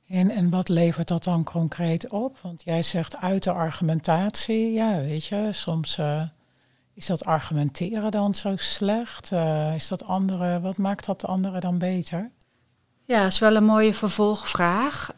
En, 0.09 0.31
en 0.31 0.51
wat 0.51 0.69
levert 0.69 1.09
dat 1.09 1.25
dan 1.25 1.45
concreet 1.45 2.09
op? 2.09 2.39
Want 2.43 2.63
jij 2.65 2.83
zegt 2.83 3.17
uit 3.17 3.43
de 3.43 3.53
argumentatie, 3.53 4.73
ja, 4.73 5.01
weet 5.01 5.25
je, 5.25 5.49
soms 5.53 5.99
uh, 5.99 6.23
is 6.95 7.07
dat 7.07 7.25
argumenteren 7.25 8.11
dan 8.11 8.35
zo 8.35 8.53
slecht? 8.57 9.31
Uh, 9.33 9.75
is 9.75 9.89
dat 9.89 10.05
andere, 10.05 10.61
wat 10.61 10.77
maakt 10.77 11.07
dat 11.07 11.21
de 11.21 11.27
andere 11.27 11.61
dan 11.61 11.79
beter? 11.79 12.31
Ja, 13.05 13.27
is 13.27 13.39
wel 13.39 13.57
een 13.57 13.65
mooie 13.65 13.95
vervolgvraag. 13.95 15.13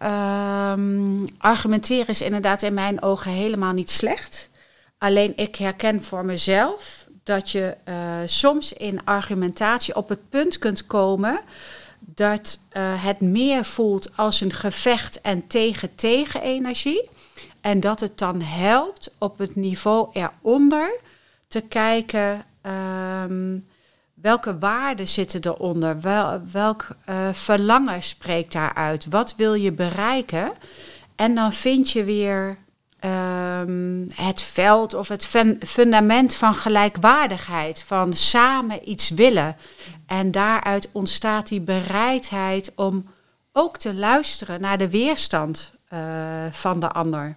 Um, 0.73 1.27
argumenteren 1.39 2.09
is 2.09 2.23
inderdaad 2.23 2.63
in 2.63 2.75
mijn 2.75 3.03
ogen 3.03 3.31
helemaal 3.31 3.73
niet 3.73 3.91
slecht. 3.91 4.51
Alleen 4.99 5.33
ik 5.37 5.57
herken 5.57 6.03
voor 6.03 6.25
mezelf 6.25 7.07
dat 7.23 7.51
je 7.51 7.77
uh, 7.85 7.95
soms 8.27 8.73
in 8.73 9.05
argumentatie 9.05 9.97
op 9.97 10.09
het 10.09 10.29
punt 10.29 10.59
kunt 10.59 10.87
komen 10.87 11.41
dat 11.99 12.59
uh, 12.73 13.05
het 13.05 13.21
meer 13.21 13.65
voelt 13.65 14.17
als 14.17 14.41
een 14.41 14.53
gevecht 14.53 15.21
en 15.21 15.47
tegen-tegen 15.47 16.43
energie. 16.43 17.09
En 17.61 17.81
dat 17.81 18.01
het 18.01 18.19
dan 18.19 18.41
helpt 18.41 19.15
op 19.19 19.39
het 19.39 19.57
niveau 19.57 20.09
eronder 20.13 21.01
te 21.53 21.61
kijken 21.61 22.45
um, 23.23 23.67
welke 24.15 24.59
waarden 24.59 25.09
zitten 25.09 25.41
eronder, 25.45 26.01
wel, 26.01 26.41
welk 26.53 26.89
uh, 27.09 27.29
verlangen 27.33 28.03
spreekt 28.03 28.53
daaruit, 28.53 29.07
wat 29.09 29.35
wil 29.37 29.55
je 29.55 29.73
bereiken. 29.73 30.53
En 31.17 31.35
dan 31.35 31.53
vind 31.53 31.91
je 31.91 32.05
weer 32.05 32.59
um, 33.05 34.07
het 34.15 34.41
veld 34.41 34.95
of 34.95 35.09
het 35.09 35.27
fundament 35.67 36.35
van 36.35 36.55
gelijkwaardigheid, 36.55 37.83
van 37.83 38.13
samen 38.13 38.91
iets 38.91 39.11
willen. 39.11 39.57
En 40.07 40.31
daaruit 40.31 40.89
ontstaat 40.93 41.49
die 41.49 41.61
bereidheid 41.61 42.73
om 42.75 43.07
ook 43.53 43.79
te 43.79 43.95
luisteren 43.95 44.61
naar 44.61 44.79
de 44.79 44.91
weerstand 44.91 45.73
uh, 45.93 45.99
van 46.51 46.81
de 46.81 46.89
ander. 46.89 47.37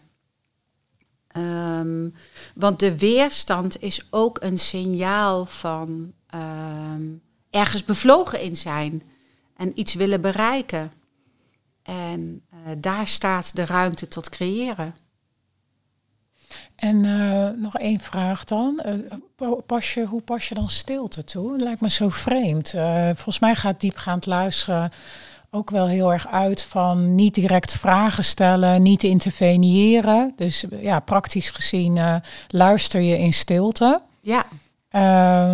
Um, 1.38 2.14
want 2.56 2.80
de 2.80 2.98
weerstand 2.98 3.82
is 3.82 4.08
ook 4.10 4.38
een 4.42 4.58
signaal 4.58 5.46
van 5.46 6.14
um, 6.36 7.22
ergens 7.50 7.86
bevlogen 7.86 8.42
in 8.42 8.56
zijn 8.56 9.04
en 9.56 9.80
iets 9.80 9.94
willen 9.94 10.22
bereiken. 10.22 10.92
En 11.84 12.42
uh, 12.54 12.72
daar 12.78 13.08
staat 13.08 13.56
de 13.56 13.66
ruimte 13.66 14.08
tot 14.08 14.30
creëren. 14.30 14.96
En 16.76 17.04
uh, 17.04 17.50
nog 17.50 17.78
één 17.78 18.00
vraag 18.00 18.44
dan. 18.44 18.84
Uh, 19.40 19.52
pas 19.66 19.94
je, 19.94 20.06
hoe 20.06 20.22
pas 20.22 20.50
je 20.50 20.56
dan 20.56 20.70
stilte 20.70 21.24
toe? 21.24 21.52
Het 21.52 21.62
lijkt 21.62 21.82
me 21.82 21.90
zo 21.90 22.10
vreemd. 22.10 22.70
Volgens 23.14 23.40
mij 23.40 23.56
gaat 23.56 23.82
diepgaand 23.82 24.26
luisteren 24.26 24.92
ook 25.56 25.70
wel 25.70 25.88
heel 25.88 26.14
erg 26.14 26.28
uit 26.28 26.62
van 26.62 27.16
niet 27.16 27.36
direct 27.36 27.72
vragen 27.72 28.24
stellen, 28.24 28.82
niet 28.82 29.04
interveneren. 29.04 30.34
Dus 30.36 30.66
ja, 30.80 31.00
praktisch 31.00 31.50
gezien 31.50 32.22
luister 32.48 33.02
je 33.02 33.18
in 33.18 33.34
stilte. 33.34 34.02
Ja. 34.22 34.46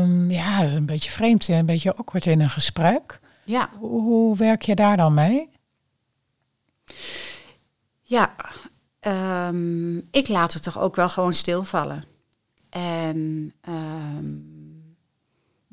Um, 0.01 0.31
ja, 0.31 0.60
dat 0.60 0.70
is 0.70 0.74
een 0.74 0.86
beetje 0.86 1.12
vreemd, 1.12 1.48
een 1.48 1.65
beetje 1.65 1.96
awkward 1.96 2.25
in 2.25 2.41
een 2.41 2.50
gesprek. 2.50 3.20
Ja. 3.43 3.70
Hoe, 3.79 4.01
hoe 4.01 4.38
werk 4.38 4.62
je 4.62 4.75
daar 4.75 4.98
dan 4.98 5.13
mee? 5.13 5.50
Ja, 8.01 8.36
um, 9.48 9.98
ik 10.12 10.27
laat 10.27 10.53
het 10.53 10.63
toch 10.63 10.79
ook 10.79 10.96
wel 10.96 11.10
gewoon 11.10 11.34
stilvallen. 11.34 12.03
En 12.70 13.53
um, 13.70 14.50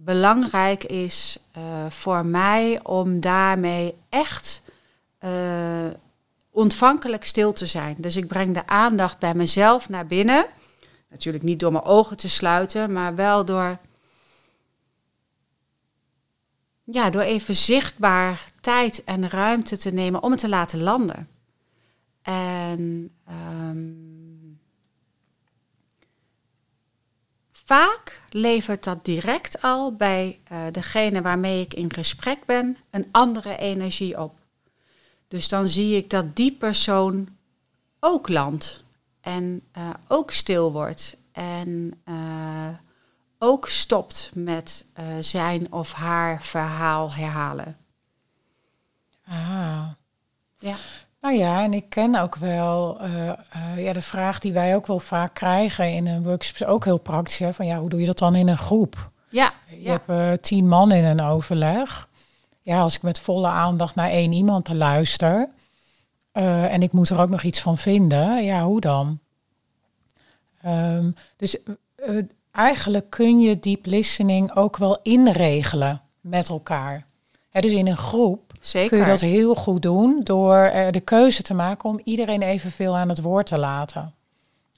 belangrijk 0.08 0.84
is 0.84 1.38
uh, 1.56 1.90
voor 1.90 2.26
mij 2.26 2.80
om 2.84 3.20
daarmee 3.20 3.94
echt 4.08 4.62
uh, 5.20 5.86
ontvankelijk 6.50 7.24
stil 7.24 7.52
te 7.52 7.66
zijn. 7.66 7.96
Dus 7.98 8.16
ik 8.16 8.26
breng 8.26 8.54
de 8.54 8.66
aandacht 8.66 9.18
bij 9.18 9.34
mezelf 9.34 9.88
naar 9.88 10.06
binnen. 10.06 10.46
Natuurlijk 11.10 11.44
niet 11.44 11.60
door 11.60 11.72
mijn 11.72 11.84
ogen 11.84 12.16
te 12.16 12.28
sluiten, 12.28 12.92
maar 12.92 13.14
wel 13.14 13.44
door. 13.44 13.78
Ja, 16.84 17.10
door 17.10 17.22
even 17.22 17.56
zichtbaar 17.56 18.44
tijd 18.60 19.04
en 19.04 19.28
ruimte 19.28 19.78
te 19.78 19.90
nemen 19.90 20.22
om 20.22 20.30
het 20.30 20.40
te 20.40 20.48
laten 20.48 20.82
landen. 20.82 21.28
En 22.22 23.10
um, 23.28 24.60
vaak 27.52 28.17
levert 28.28 28.84
dat 28.84 29.04
direct 29.04 29.62
al 29.62 29.92
bij 29.92 30.40
uh, 30.52 30.58
degene 30.72 31.22
waarmee 31.22 31.60
ik 31.60 31.74
in 31.74 31.92
gesprek 31.92 32.44
ben 32.44 32.76
een 32.90 33.08
andere 33.10 33.56
energie 33.56 34.20
op. 34.20 34.38
Dus 35.28 35.48
dan 35.48 35.68
zie 35.68 35.96
ik 35.96 36.10
dat 36.10 36.36
die 36.36 36.52
persoon 36.52 37.28
ook 38.00 38.28
landt 38.28 38.82
en 39.20 39.62
uh, 39.78 39.90
ook 40.08 40.30
stil 40.30 40.72
wordt 40.72 41.16
en 41.32 42.00
uh, 42.08 42.68
ook 43.38 43.68
stopt 43.68 44.30
met 44.34 44.84
zijn 45.20 45.72
of 45.72 45.92
haar 45.92 46.42
verhaal 46.42 47.12
herhalen. 47.12 47.76
Ah. 49.26 49.88
Ja. 50.58 50.76
Nou 51.20 51.34
ja, 51.34 51.62
en 51.62 51.72
ik 51.72 51.88
ken 51.88 52.14
ook 52.14 52.36
wel 52.36 53.02
uh, 53.02 53.26
uh, 53.26 53.84
ja, 53.84 53.92
de 53.92 54.02
vraag 54.02 54.38
die 54.38 54.52
wij 54.52 54.74
ook 54.74 54.86
wel 54.86 54.98
vaak 54.98 55.34
krijgen 55.34 55.92
in 55.92 56.06
een 56.06 56.22
workshop 56.22 56.54
is 56.54 56.64
ook 56.64 56.84
heel 56.84 56.98
praktisch. 56.98 57.38
Hè, 57.38 57.54
van 57.54 57.66
ja, 57.66 57.78
hoe 57.78 57.88
doe 57.88 58.00
je 58.00 58.06
dat 58.06 58.18
dan 58.18 58.34
in 58.34 58.48
een 58.48 58.58
groep? 58.58 59.10
Ja. 59.28 59.52
Je 59.66 59.82
ja. 59.82 59.90
hebt 59.90 60.08
uh, 60.10 60.32
tien 60.32 60.68
man 60.68 60.92
in 60.92 61.04
een 61.04 61.20
overleg. 61.20 62.08
Ja, 62.60 62.80
als 62.80 62.96
ik 62.96 63.02
met 63.02 63.20
volle 63.20 63.48
aandacht 63.48 63.94
naar 63.94 64.10
één 64.10 64.32
iemand 64.32 64.68
luister 64.68 65.48
en 66.32 66.82
ik 66.82 66.92
moet 66.92 67.08
er 67.08 67.20
ook 67.20 67.28
nog 67.28 67.42
iets 67.42 67.60
van 67.60 67.78
vinden, 67.78 68.44
ja, 68.44 68.64
hoe 68.64 68.80
dan? 68.80 69.18
Um, 70.66 71.14
dus 71.36 71.56
eigenlijk 72.52 73.10
kun 73.10 73.40
je 73.40 73.60
deep 73.60 73.86
listening 73.86 74.54
ook 74.54 74.76
wel 74.76 74.98
inregelen 75.02 76.00
met 76.20 76.48
elkaar. 76.48 77.06
Hè, 77.50 77.60
dus 77.60 77.72
in 77.72 77.86
een 77.86 77.96
groep 77.96 78.47
Zeker. 78.68 78.88
kun 78.88 78.98
je 78.98 79.04
dat 79.04 79.20
heel 79.20 79.54
goed 79.54 79.82
doen 79.82 80.20
door 80.24 80.56
er 80.56 80.92
de 80.92 81.00
keuze 81.00 81.42
te 81.42 81.54
maken 81.54 81.88
om 81.88 82.00
iedereen 82.04 82.42
evenveel 82.42 82.96
aan 82.96 83.08
het 83.08 83.20
woord 83.20 83.46
te 83.46 83.58
laten. 83.58 84.14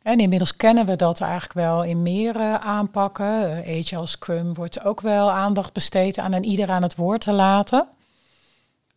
En 0.02 0.18
inmiddels 0.18 0.56
kennen 0.56 0.86
we 0.86 0.96
dat 0.96 1.20
eigenlijk 1.20 1.52
wel 1.52 1.84
in 1.84 2.02
meer 2.02 2.36
aanpakken. 2.58 3.50
Uh, 3.66 3.78
Agile 3.78 4.06
Scrum 4.06 4.54
wordt 4.54 4.84
ook 4.84 5.00
wel 5.00 5.30
aandacht 5.30 5.72
besteed 5.72 6.18
aan 6.18 6.32
en 6.32 6.44
ieder 6.44 6.70
aan 6.70 6.82
het 6.82 6.96
woord 6.96 7.20
te 7.20 7.32
laten. 7.32 7.88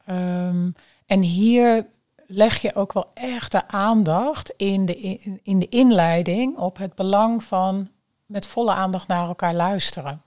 Um, 0.09 0.75
en 1.05 1.21
hier 1.21 1.85
leg 2.27 2.62
je 2.62 2.75
ook 2.75 2.93
wel 2.93 3.12
echt 3.13 3.51
de 3.51 3.67
aandacht 3.67 4.53
in 4.57 4.85
de, 4.85 4.95
in, 4.95 5.39
in 5.43 5.59
de 5.59 5.69
inleiding 5.69 6.57
op 6.57 6.77
het 6.77 6.95
belang 6.95 7.43
van 7.43 7.89
met 8.25 8.47
volle 8.47 8.71
aandacht 8.71 9.07
naar 9.07 9.27
elkaar 9.27 9.53
luisteren. 9.53 10.21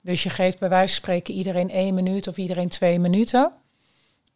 Dus 0.00 0.22
je 0.22 0.30
geeft 0.30 0.58
bij 0.58 0.68
wijze 0.68 0.94
van 0.94 1.02
spreken 1.02 1.34
iedereen 1.34 1.70
één 1.70 1.94
minuut 1.94 2.28
of 2.28 2.36
iedereen 2.36 2.68
twee 2.68 2.98
minuten. 2.98 3.52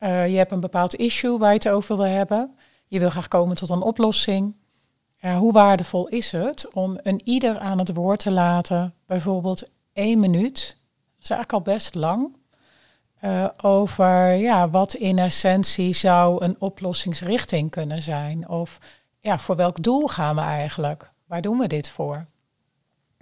Uh, 0.02 0.28
je 0.28 0.36
hebt 0.36 0.52
een 0.52 0.60
bepaald 0.60 0.94
issue 0.94 1.38
waar 1.38 1.48
je 1.48 1.54
het 1.54 1.68
over 1.68 1.96
wil 1.96 2.06
hebben. 2.06 2.56
Je 2.86 2.98
wil 2.98 3.10
graag 3.10 3.28
komen 3.28 3.56
tot 3.56 3.70
een 3.70 3.82
oplossing. 3.82 4.54
Uh, 5.20 5.36
hoe 5.36 5.52
waardevol 5.52 6.08
is 6.08 6.32
het 6.32 6.68
om 6.72 6.98
een 7.02 7.20
ieder 7.24 7.58
aan 7.58 7.78
het 7.78 7.94
woord 7.94 8.18
te 8.18 8.30
laten, 8.30 8.94
bijvoorbeeld 9.06 9.68
één 9.92 10.20
minuut, 10.20 10.54
dat 10.54 11.22
is 11.22 11.30
eigenlijk 11.30 11.52
al 11.52 11.74
best 11.74 11.94
lang, 11.94 12.36
uh, 13.24 13.48
over 13.60 14.34
ja, 14.34 14.70
wat 14.70 14.94
in 14.94 15.18
essentie 15.18 15.92
zou 15.92 16.44
een 16.44 16.56
oplossingsrichting 16.58 17.70
kunnen 17.70 18.02
zijn. 18.02 18.48
Of 18.48 18.78
ja, 19.20 19.38
voor 19.38 19.56
welk 19.56 19.82
doel 19.82 20.08
gaan 20.08 20.34
we 20.34 20.40
eigenlijk? 20.40 21.10
Waar 21.26 21.40
doen 21.42 21.58
we 21.58 21.66
dit 21.66 21.88
voor? 21.88 22.26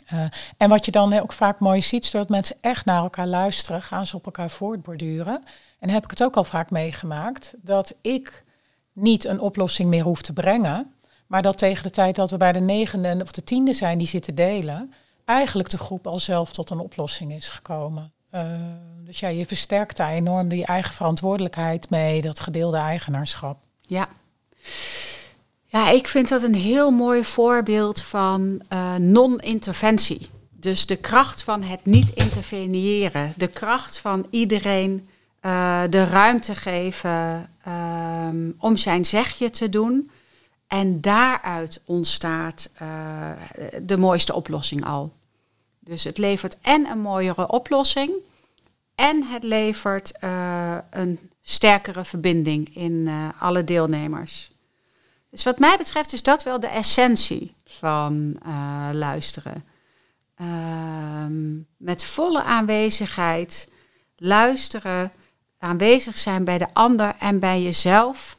Eh, 0.07 0.25
en 0.57 0.69
wat 0.69 0.85
je 0.85 0.91
dan 0.91 1.19
ook 1.21 1.33
vaak 1.33 1.59
mooi 1.59 1.83
ziet, 1.83 2.13
doordat 2.13 2.31
mensen 2.31 2.57
echt 2.61 2.85
naar 2.85 3.03
elkaar 3.03 3.27
luisteren, 3.27 3.83
gaan 3.83 4.07
ze 4.07 4.17
op 4.17 4.25
elkaar 4.25 4.51
voortborduren. 4.51 5.43
En 5.81 5.91
heb 5.91 6.05
ik 6.05 6.11
het 6.11 6.23
ook 6.23 6.37
al 6.37 6.45
vaak 6.45 6.71
meegemaakt, 6.71 7.55
dat 7.63 7.95
ik 8.01 8.45
niet 8.93 9.25
een 9.25 9.41
oplossing 9.41 9.89
meer 9.89 10.03
hoef 10.03 10.23
te 10.23 10.33
brengen, 10.33 10.93
maar 11.27 11.43
dat 11.43 11.59
tegen 11.59 11.83
de 11.83 11.91
tijd 11.91 12.15
dat 12.15 12.31
we 12.31 12.37
bij 12.37 12.53
de 12.53 12.61
negende 12.61 13.19
of 13.23 13.33
de 13.33 13.45
tiende 13.45 13.73
zijn 13.73 13.99
die 13.99 14.07
zitten 14.07 14.35
delen, 14.35 14.93
eigenlijk 15.25 15.71
de 15.71 15.79
groep 15.79 16.07
al 16.07 16.21
zelf 16.21 16.53
tot 16.53 16.71
een 16.71 16.79
oplossing 16.79 17.33
is 17.33 17.49
gekomen. 17.49 18.13
Uh, 18.35 18.43
dus 19.05 19.21
ja, 19.21 19.29
je 19.29 19.47
versterkt 19.47 19.97
daar 19.97 20.11
enorm 20.11 20.53
je 20.53 20.65
eigen 20.65 20.95
verantwoordelijkheid 20.95 21.91
mee, 21.91 22.23
dat 22.23 22.41
gedeelde 22.41 22.77
eigenaarschap. 22.77 23.59
Ja. 23.81 24.09
Ja, 25.67 25.91
ik 25.91 26.09
vind 26.09 26.29
dat 26.29 26.43
een 26.43 26.55
heel 26.55 26.91
mooi 26.91 27.25
voorbeeld 27.25 28.03
van 28.03 28.63
uh, 28.73 28.95
non-interventie. 28.95 30.29
Dus 30.51 30.87
de 30.87 30.97
kracht 30.97 31.43
van 31.43 31.63
het 31.63 31.85
niet 31.85 32.11
interveneren, 32.11 33.33
de 33.37 33.49
kracht 33.49 33.99
van 33.99 34.27
iedereen 34.31 35.09
uh, 35.43 35.83
de 35.91 36.05
ruimte 36.05 36.55
geven 36.55 37.51
um, 37.69 38.55
om 38.59 38.77
zijn 38.77 39.05
zegje 39.05 39.51
te 39.51 39.69
doen. 39.69 40.11
En 40.67 41.01
daaruit 41.01 41.81
ontstaat 41.85 42.71
uh, 42.83 43.31
de 43.83 43.97
mooiste 43.97 44.35
oplossing 44.35 44.85
al. 44.85 45.13
Dus 45.79 46.05
het 46.05 46.19
levert 46.19 46.57
en 46.61 46.87
een 46.87 47.01
mooiere 47.01 47.49
oplossing 47.49 48.11
en 48.95 49.25
het 49.25 49.43
levert 49.43 50.13
uh, 50.25 50.79
een 50.91 51.19
sterkere 51.43 52.05
verbinding 52.05 52.77
in 52.77 53.11
alle 53.39 53.65
deelnemers. 53.65 54.51
Dus 55.31 55.45
wat 55.45 55.59
mij 55.59 55.77
betreft 55.77 56.13
is 56.13 56.23
dat 56.23 56.43
wel 56.43 56.61
de 56.61 56.69
essentie 56.69 57.55
van 57.65 58.37
luisteren. 58.93 59.65
Ehm, 60.35 61.57
met 61.77 62.05
volle 62.05 62.43
aanwezigheid 62.43 63.69
luisteren, 64.17 65.13
aanwezig 65.61 66.19
zijn 66.19 66.45
bij 66.45 66.59
de 66.59 66.67
ander 66.73 67.15
en 67.19 67.39
bij 67.39 67.63
jezelf. 67.63 68.37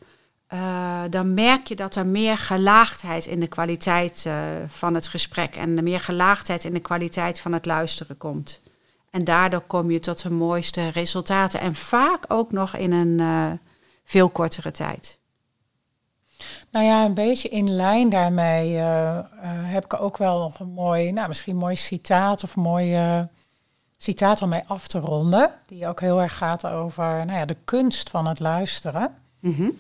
Uh, 0.54 1.02
dan 1.10 1.34
merk 1.34 1.68
je 1.68 1.76
dat 1.76 1.96
er 1.96 2.06
meer 2.06 2.38
gelaagdheid 2.38 3.26
in 3.26 3.40
de 3.40 3.48
kwaliteit 3.48 4.24
uh, 4.28 4.34
van 4.68 4.94
het 4.94 5.08
gesprek 5.08 5.56
en 5.56 5.84
meer 5.84 6.00
gelaagdheid 6.00 6.64
in 6.64 6.74
de 6.74 6.80
kwaliteit 6.80 7.40
van 7.40 7.54
het 7.54 7.66
luisteren 7.66 8.18
komt. 8.18 8.62
En 9.10 9.24
daardoor 9.24 9.62
kom 9.62 9.92
je 9.92 10.00
tot 10.00 10.22
de 10.22 10.30
mooiste 10.30 10.88
resultaten 10.88 11.60
en 11.60 11.76
vaak 11.76 12.26
ook 12.28 12.52
nog 12.52 12.76
in 12.76 12.92
een 12.92 13.22
uh, 13.22 13.52
veel 14.04 14.30
kortere 14.30 14.72
tijd. 14.72 15.20
Nou 16.72 16.86
ja, 16.86 17.06
een 17.06 17.14
beetje 17.14 17.50
in 17.50 17.72
lijn 17.72 18.10
daarmee 18.10 18.76
heb 19.46 19.84
ik 19.84 20.02
ook 20.02 20.18
wel 20.18 20.40
nog 20.40 20.60
een 20.60 20.74
mooi, 20.74 21.12
nou 21.12 21.28
misschien 21.28 21.54
een 21.54 21.60
mooi 21.60 21.76
citaat 21.76 22.44
of 22.44 22.56
een 22.56 22.62
mooi 22.62 22.96
citaat 24.04 24.42
om 24.42 24.50
mee 24.50 24.64
af 24.68 24.88
te 24.88 25.00
ronden. 25.00 25.52
Die 25.66 25.88
ook 25.88 26.00
heel 26.00 26.22
erg 26.22 26.38
gaat 26.38 26.66
over 26.66 27.04
nou 27.04 27.40
ja, 27.40 27.46
de 27.46 27.58
kunst 27.66 28.10
van 28.10 28.28
het 28.28 28.40
luisteren. 28.40 29.16
Mm 29.40 29.54
-hmm. 29.54 29.80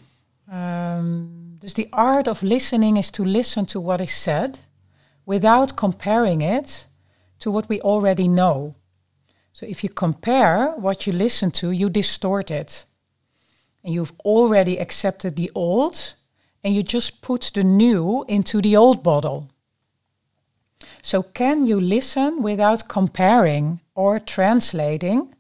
Um, 0.54 1.56
dus 1.60 1.74
the 1.74 1.88
art 1.90 2.28
of 2.28 2.42
listening 2.42 2.98
is 2.98 3.10
to 3.10 3.24
listen 3.24 3.66
to 3.66 3.82
what 3.82 4.00
is 4.00 4.22
said 4.22 4.60
without 5.24 5.74
comparing 5.74 6.58
it 6.58 6.88
to 7.38 7.51
what 7.51 7.68
we 7.68 7.82
already 7.82 8.28
know. 8.28 8.74
So 9.51 9.66
if 9.66 9.82
you 9.82 9.94
compare 9.94 10.74
what 10.78 11.04
you 11.04 11.18
listen 11.18 11.51
to, 11.51 11.72
you 11.72 11.92
distort 11.92 12.50
it. 12.50 12.86
And 13.84 13.94
you've 13.94 14.13
already 14.18 14.80
accepted 14.80 15.36
the 15.36 15.50
old 15.54 16.16
and 16.63 16.74
you 16.74 16.84
just 16.84 17.22
put 17.22 17.51
the 17.54 17.63
new 17.63 18.24
into 18.28 18.60
the 18.60 18.78
old 18.78 19.01
bottle. 19.01 19.44
So 21.01 21.24
can 21.34 21.66
you 21.68 21.82
listen 21.82 22.42
without 22.42 22.88
comparing 22.88 23.79
or 24.01 24.20
translating, 24.24 25.33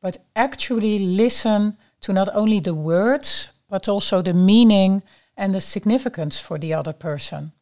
but 0.00 0.18
actually 0.32 0.98
listen 0.98 1.78
to 2.00 2.12
not 2.12 2.28
only 2.34 2.60
the 2.60 2.74
words 2.74 3.52
but 3.68 3.88
also 3.88 4.22
the 4.22 4.34
meaning 4.34 5.02
and 5.34 5.52
the 5.52 5.60
significance 5.60 6.40
for 6.40 6.58
the 6.58 6.74
other 6.74 6.92
person. 6.92 7.52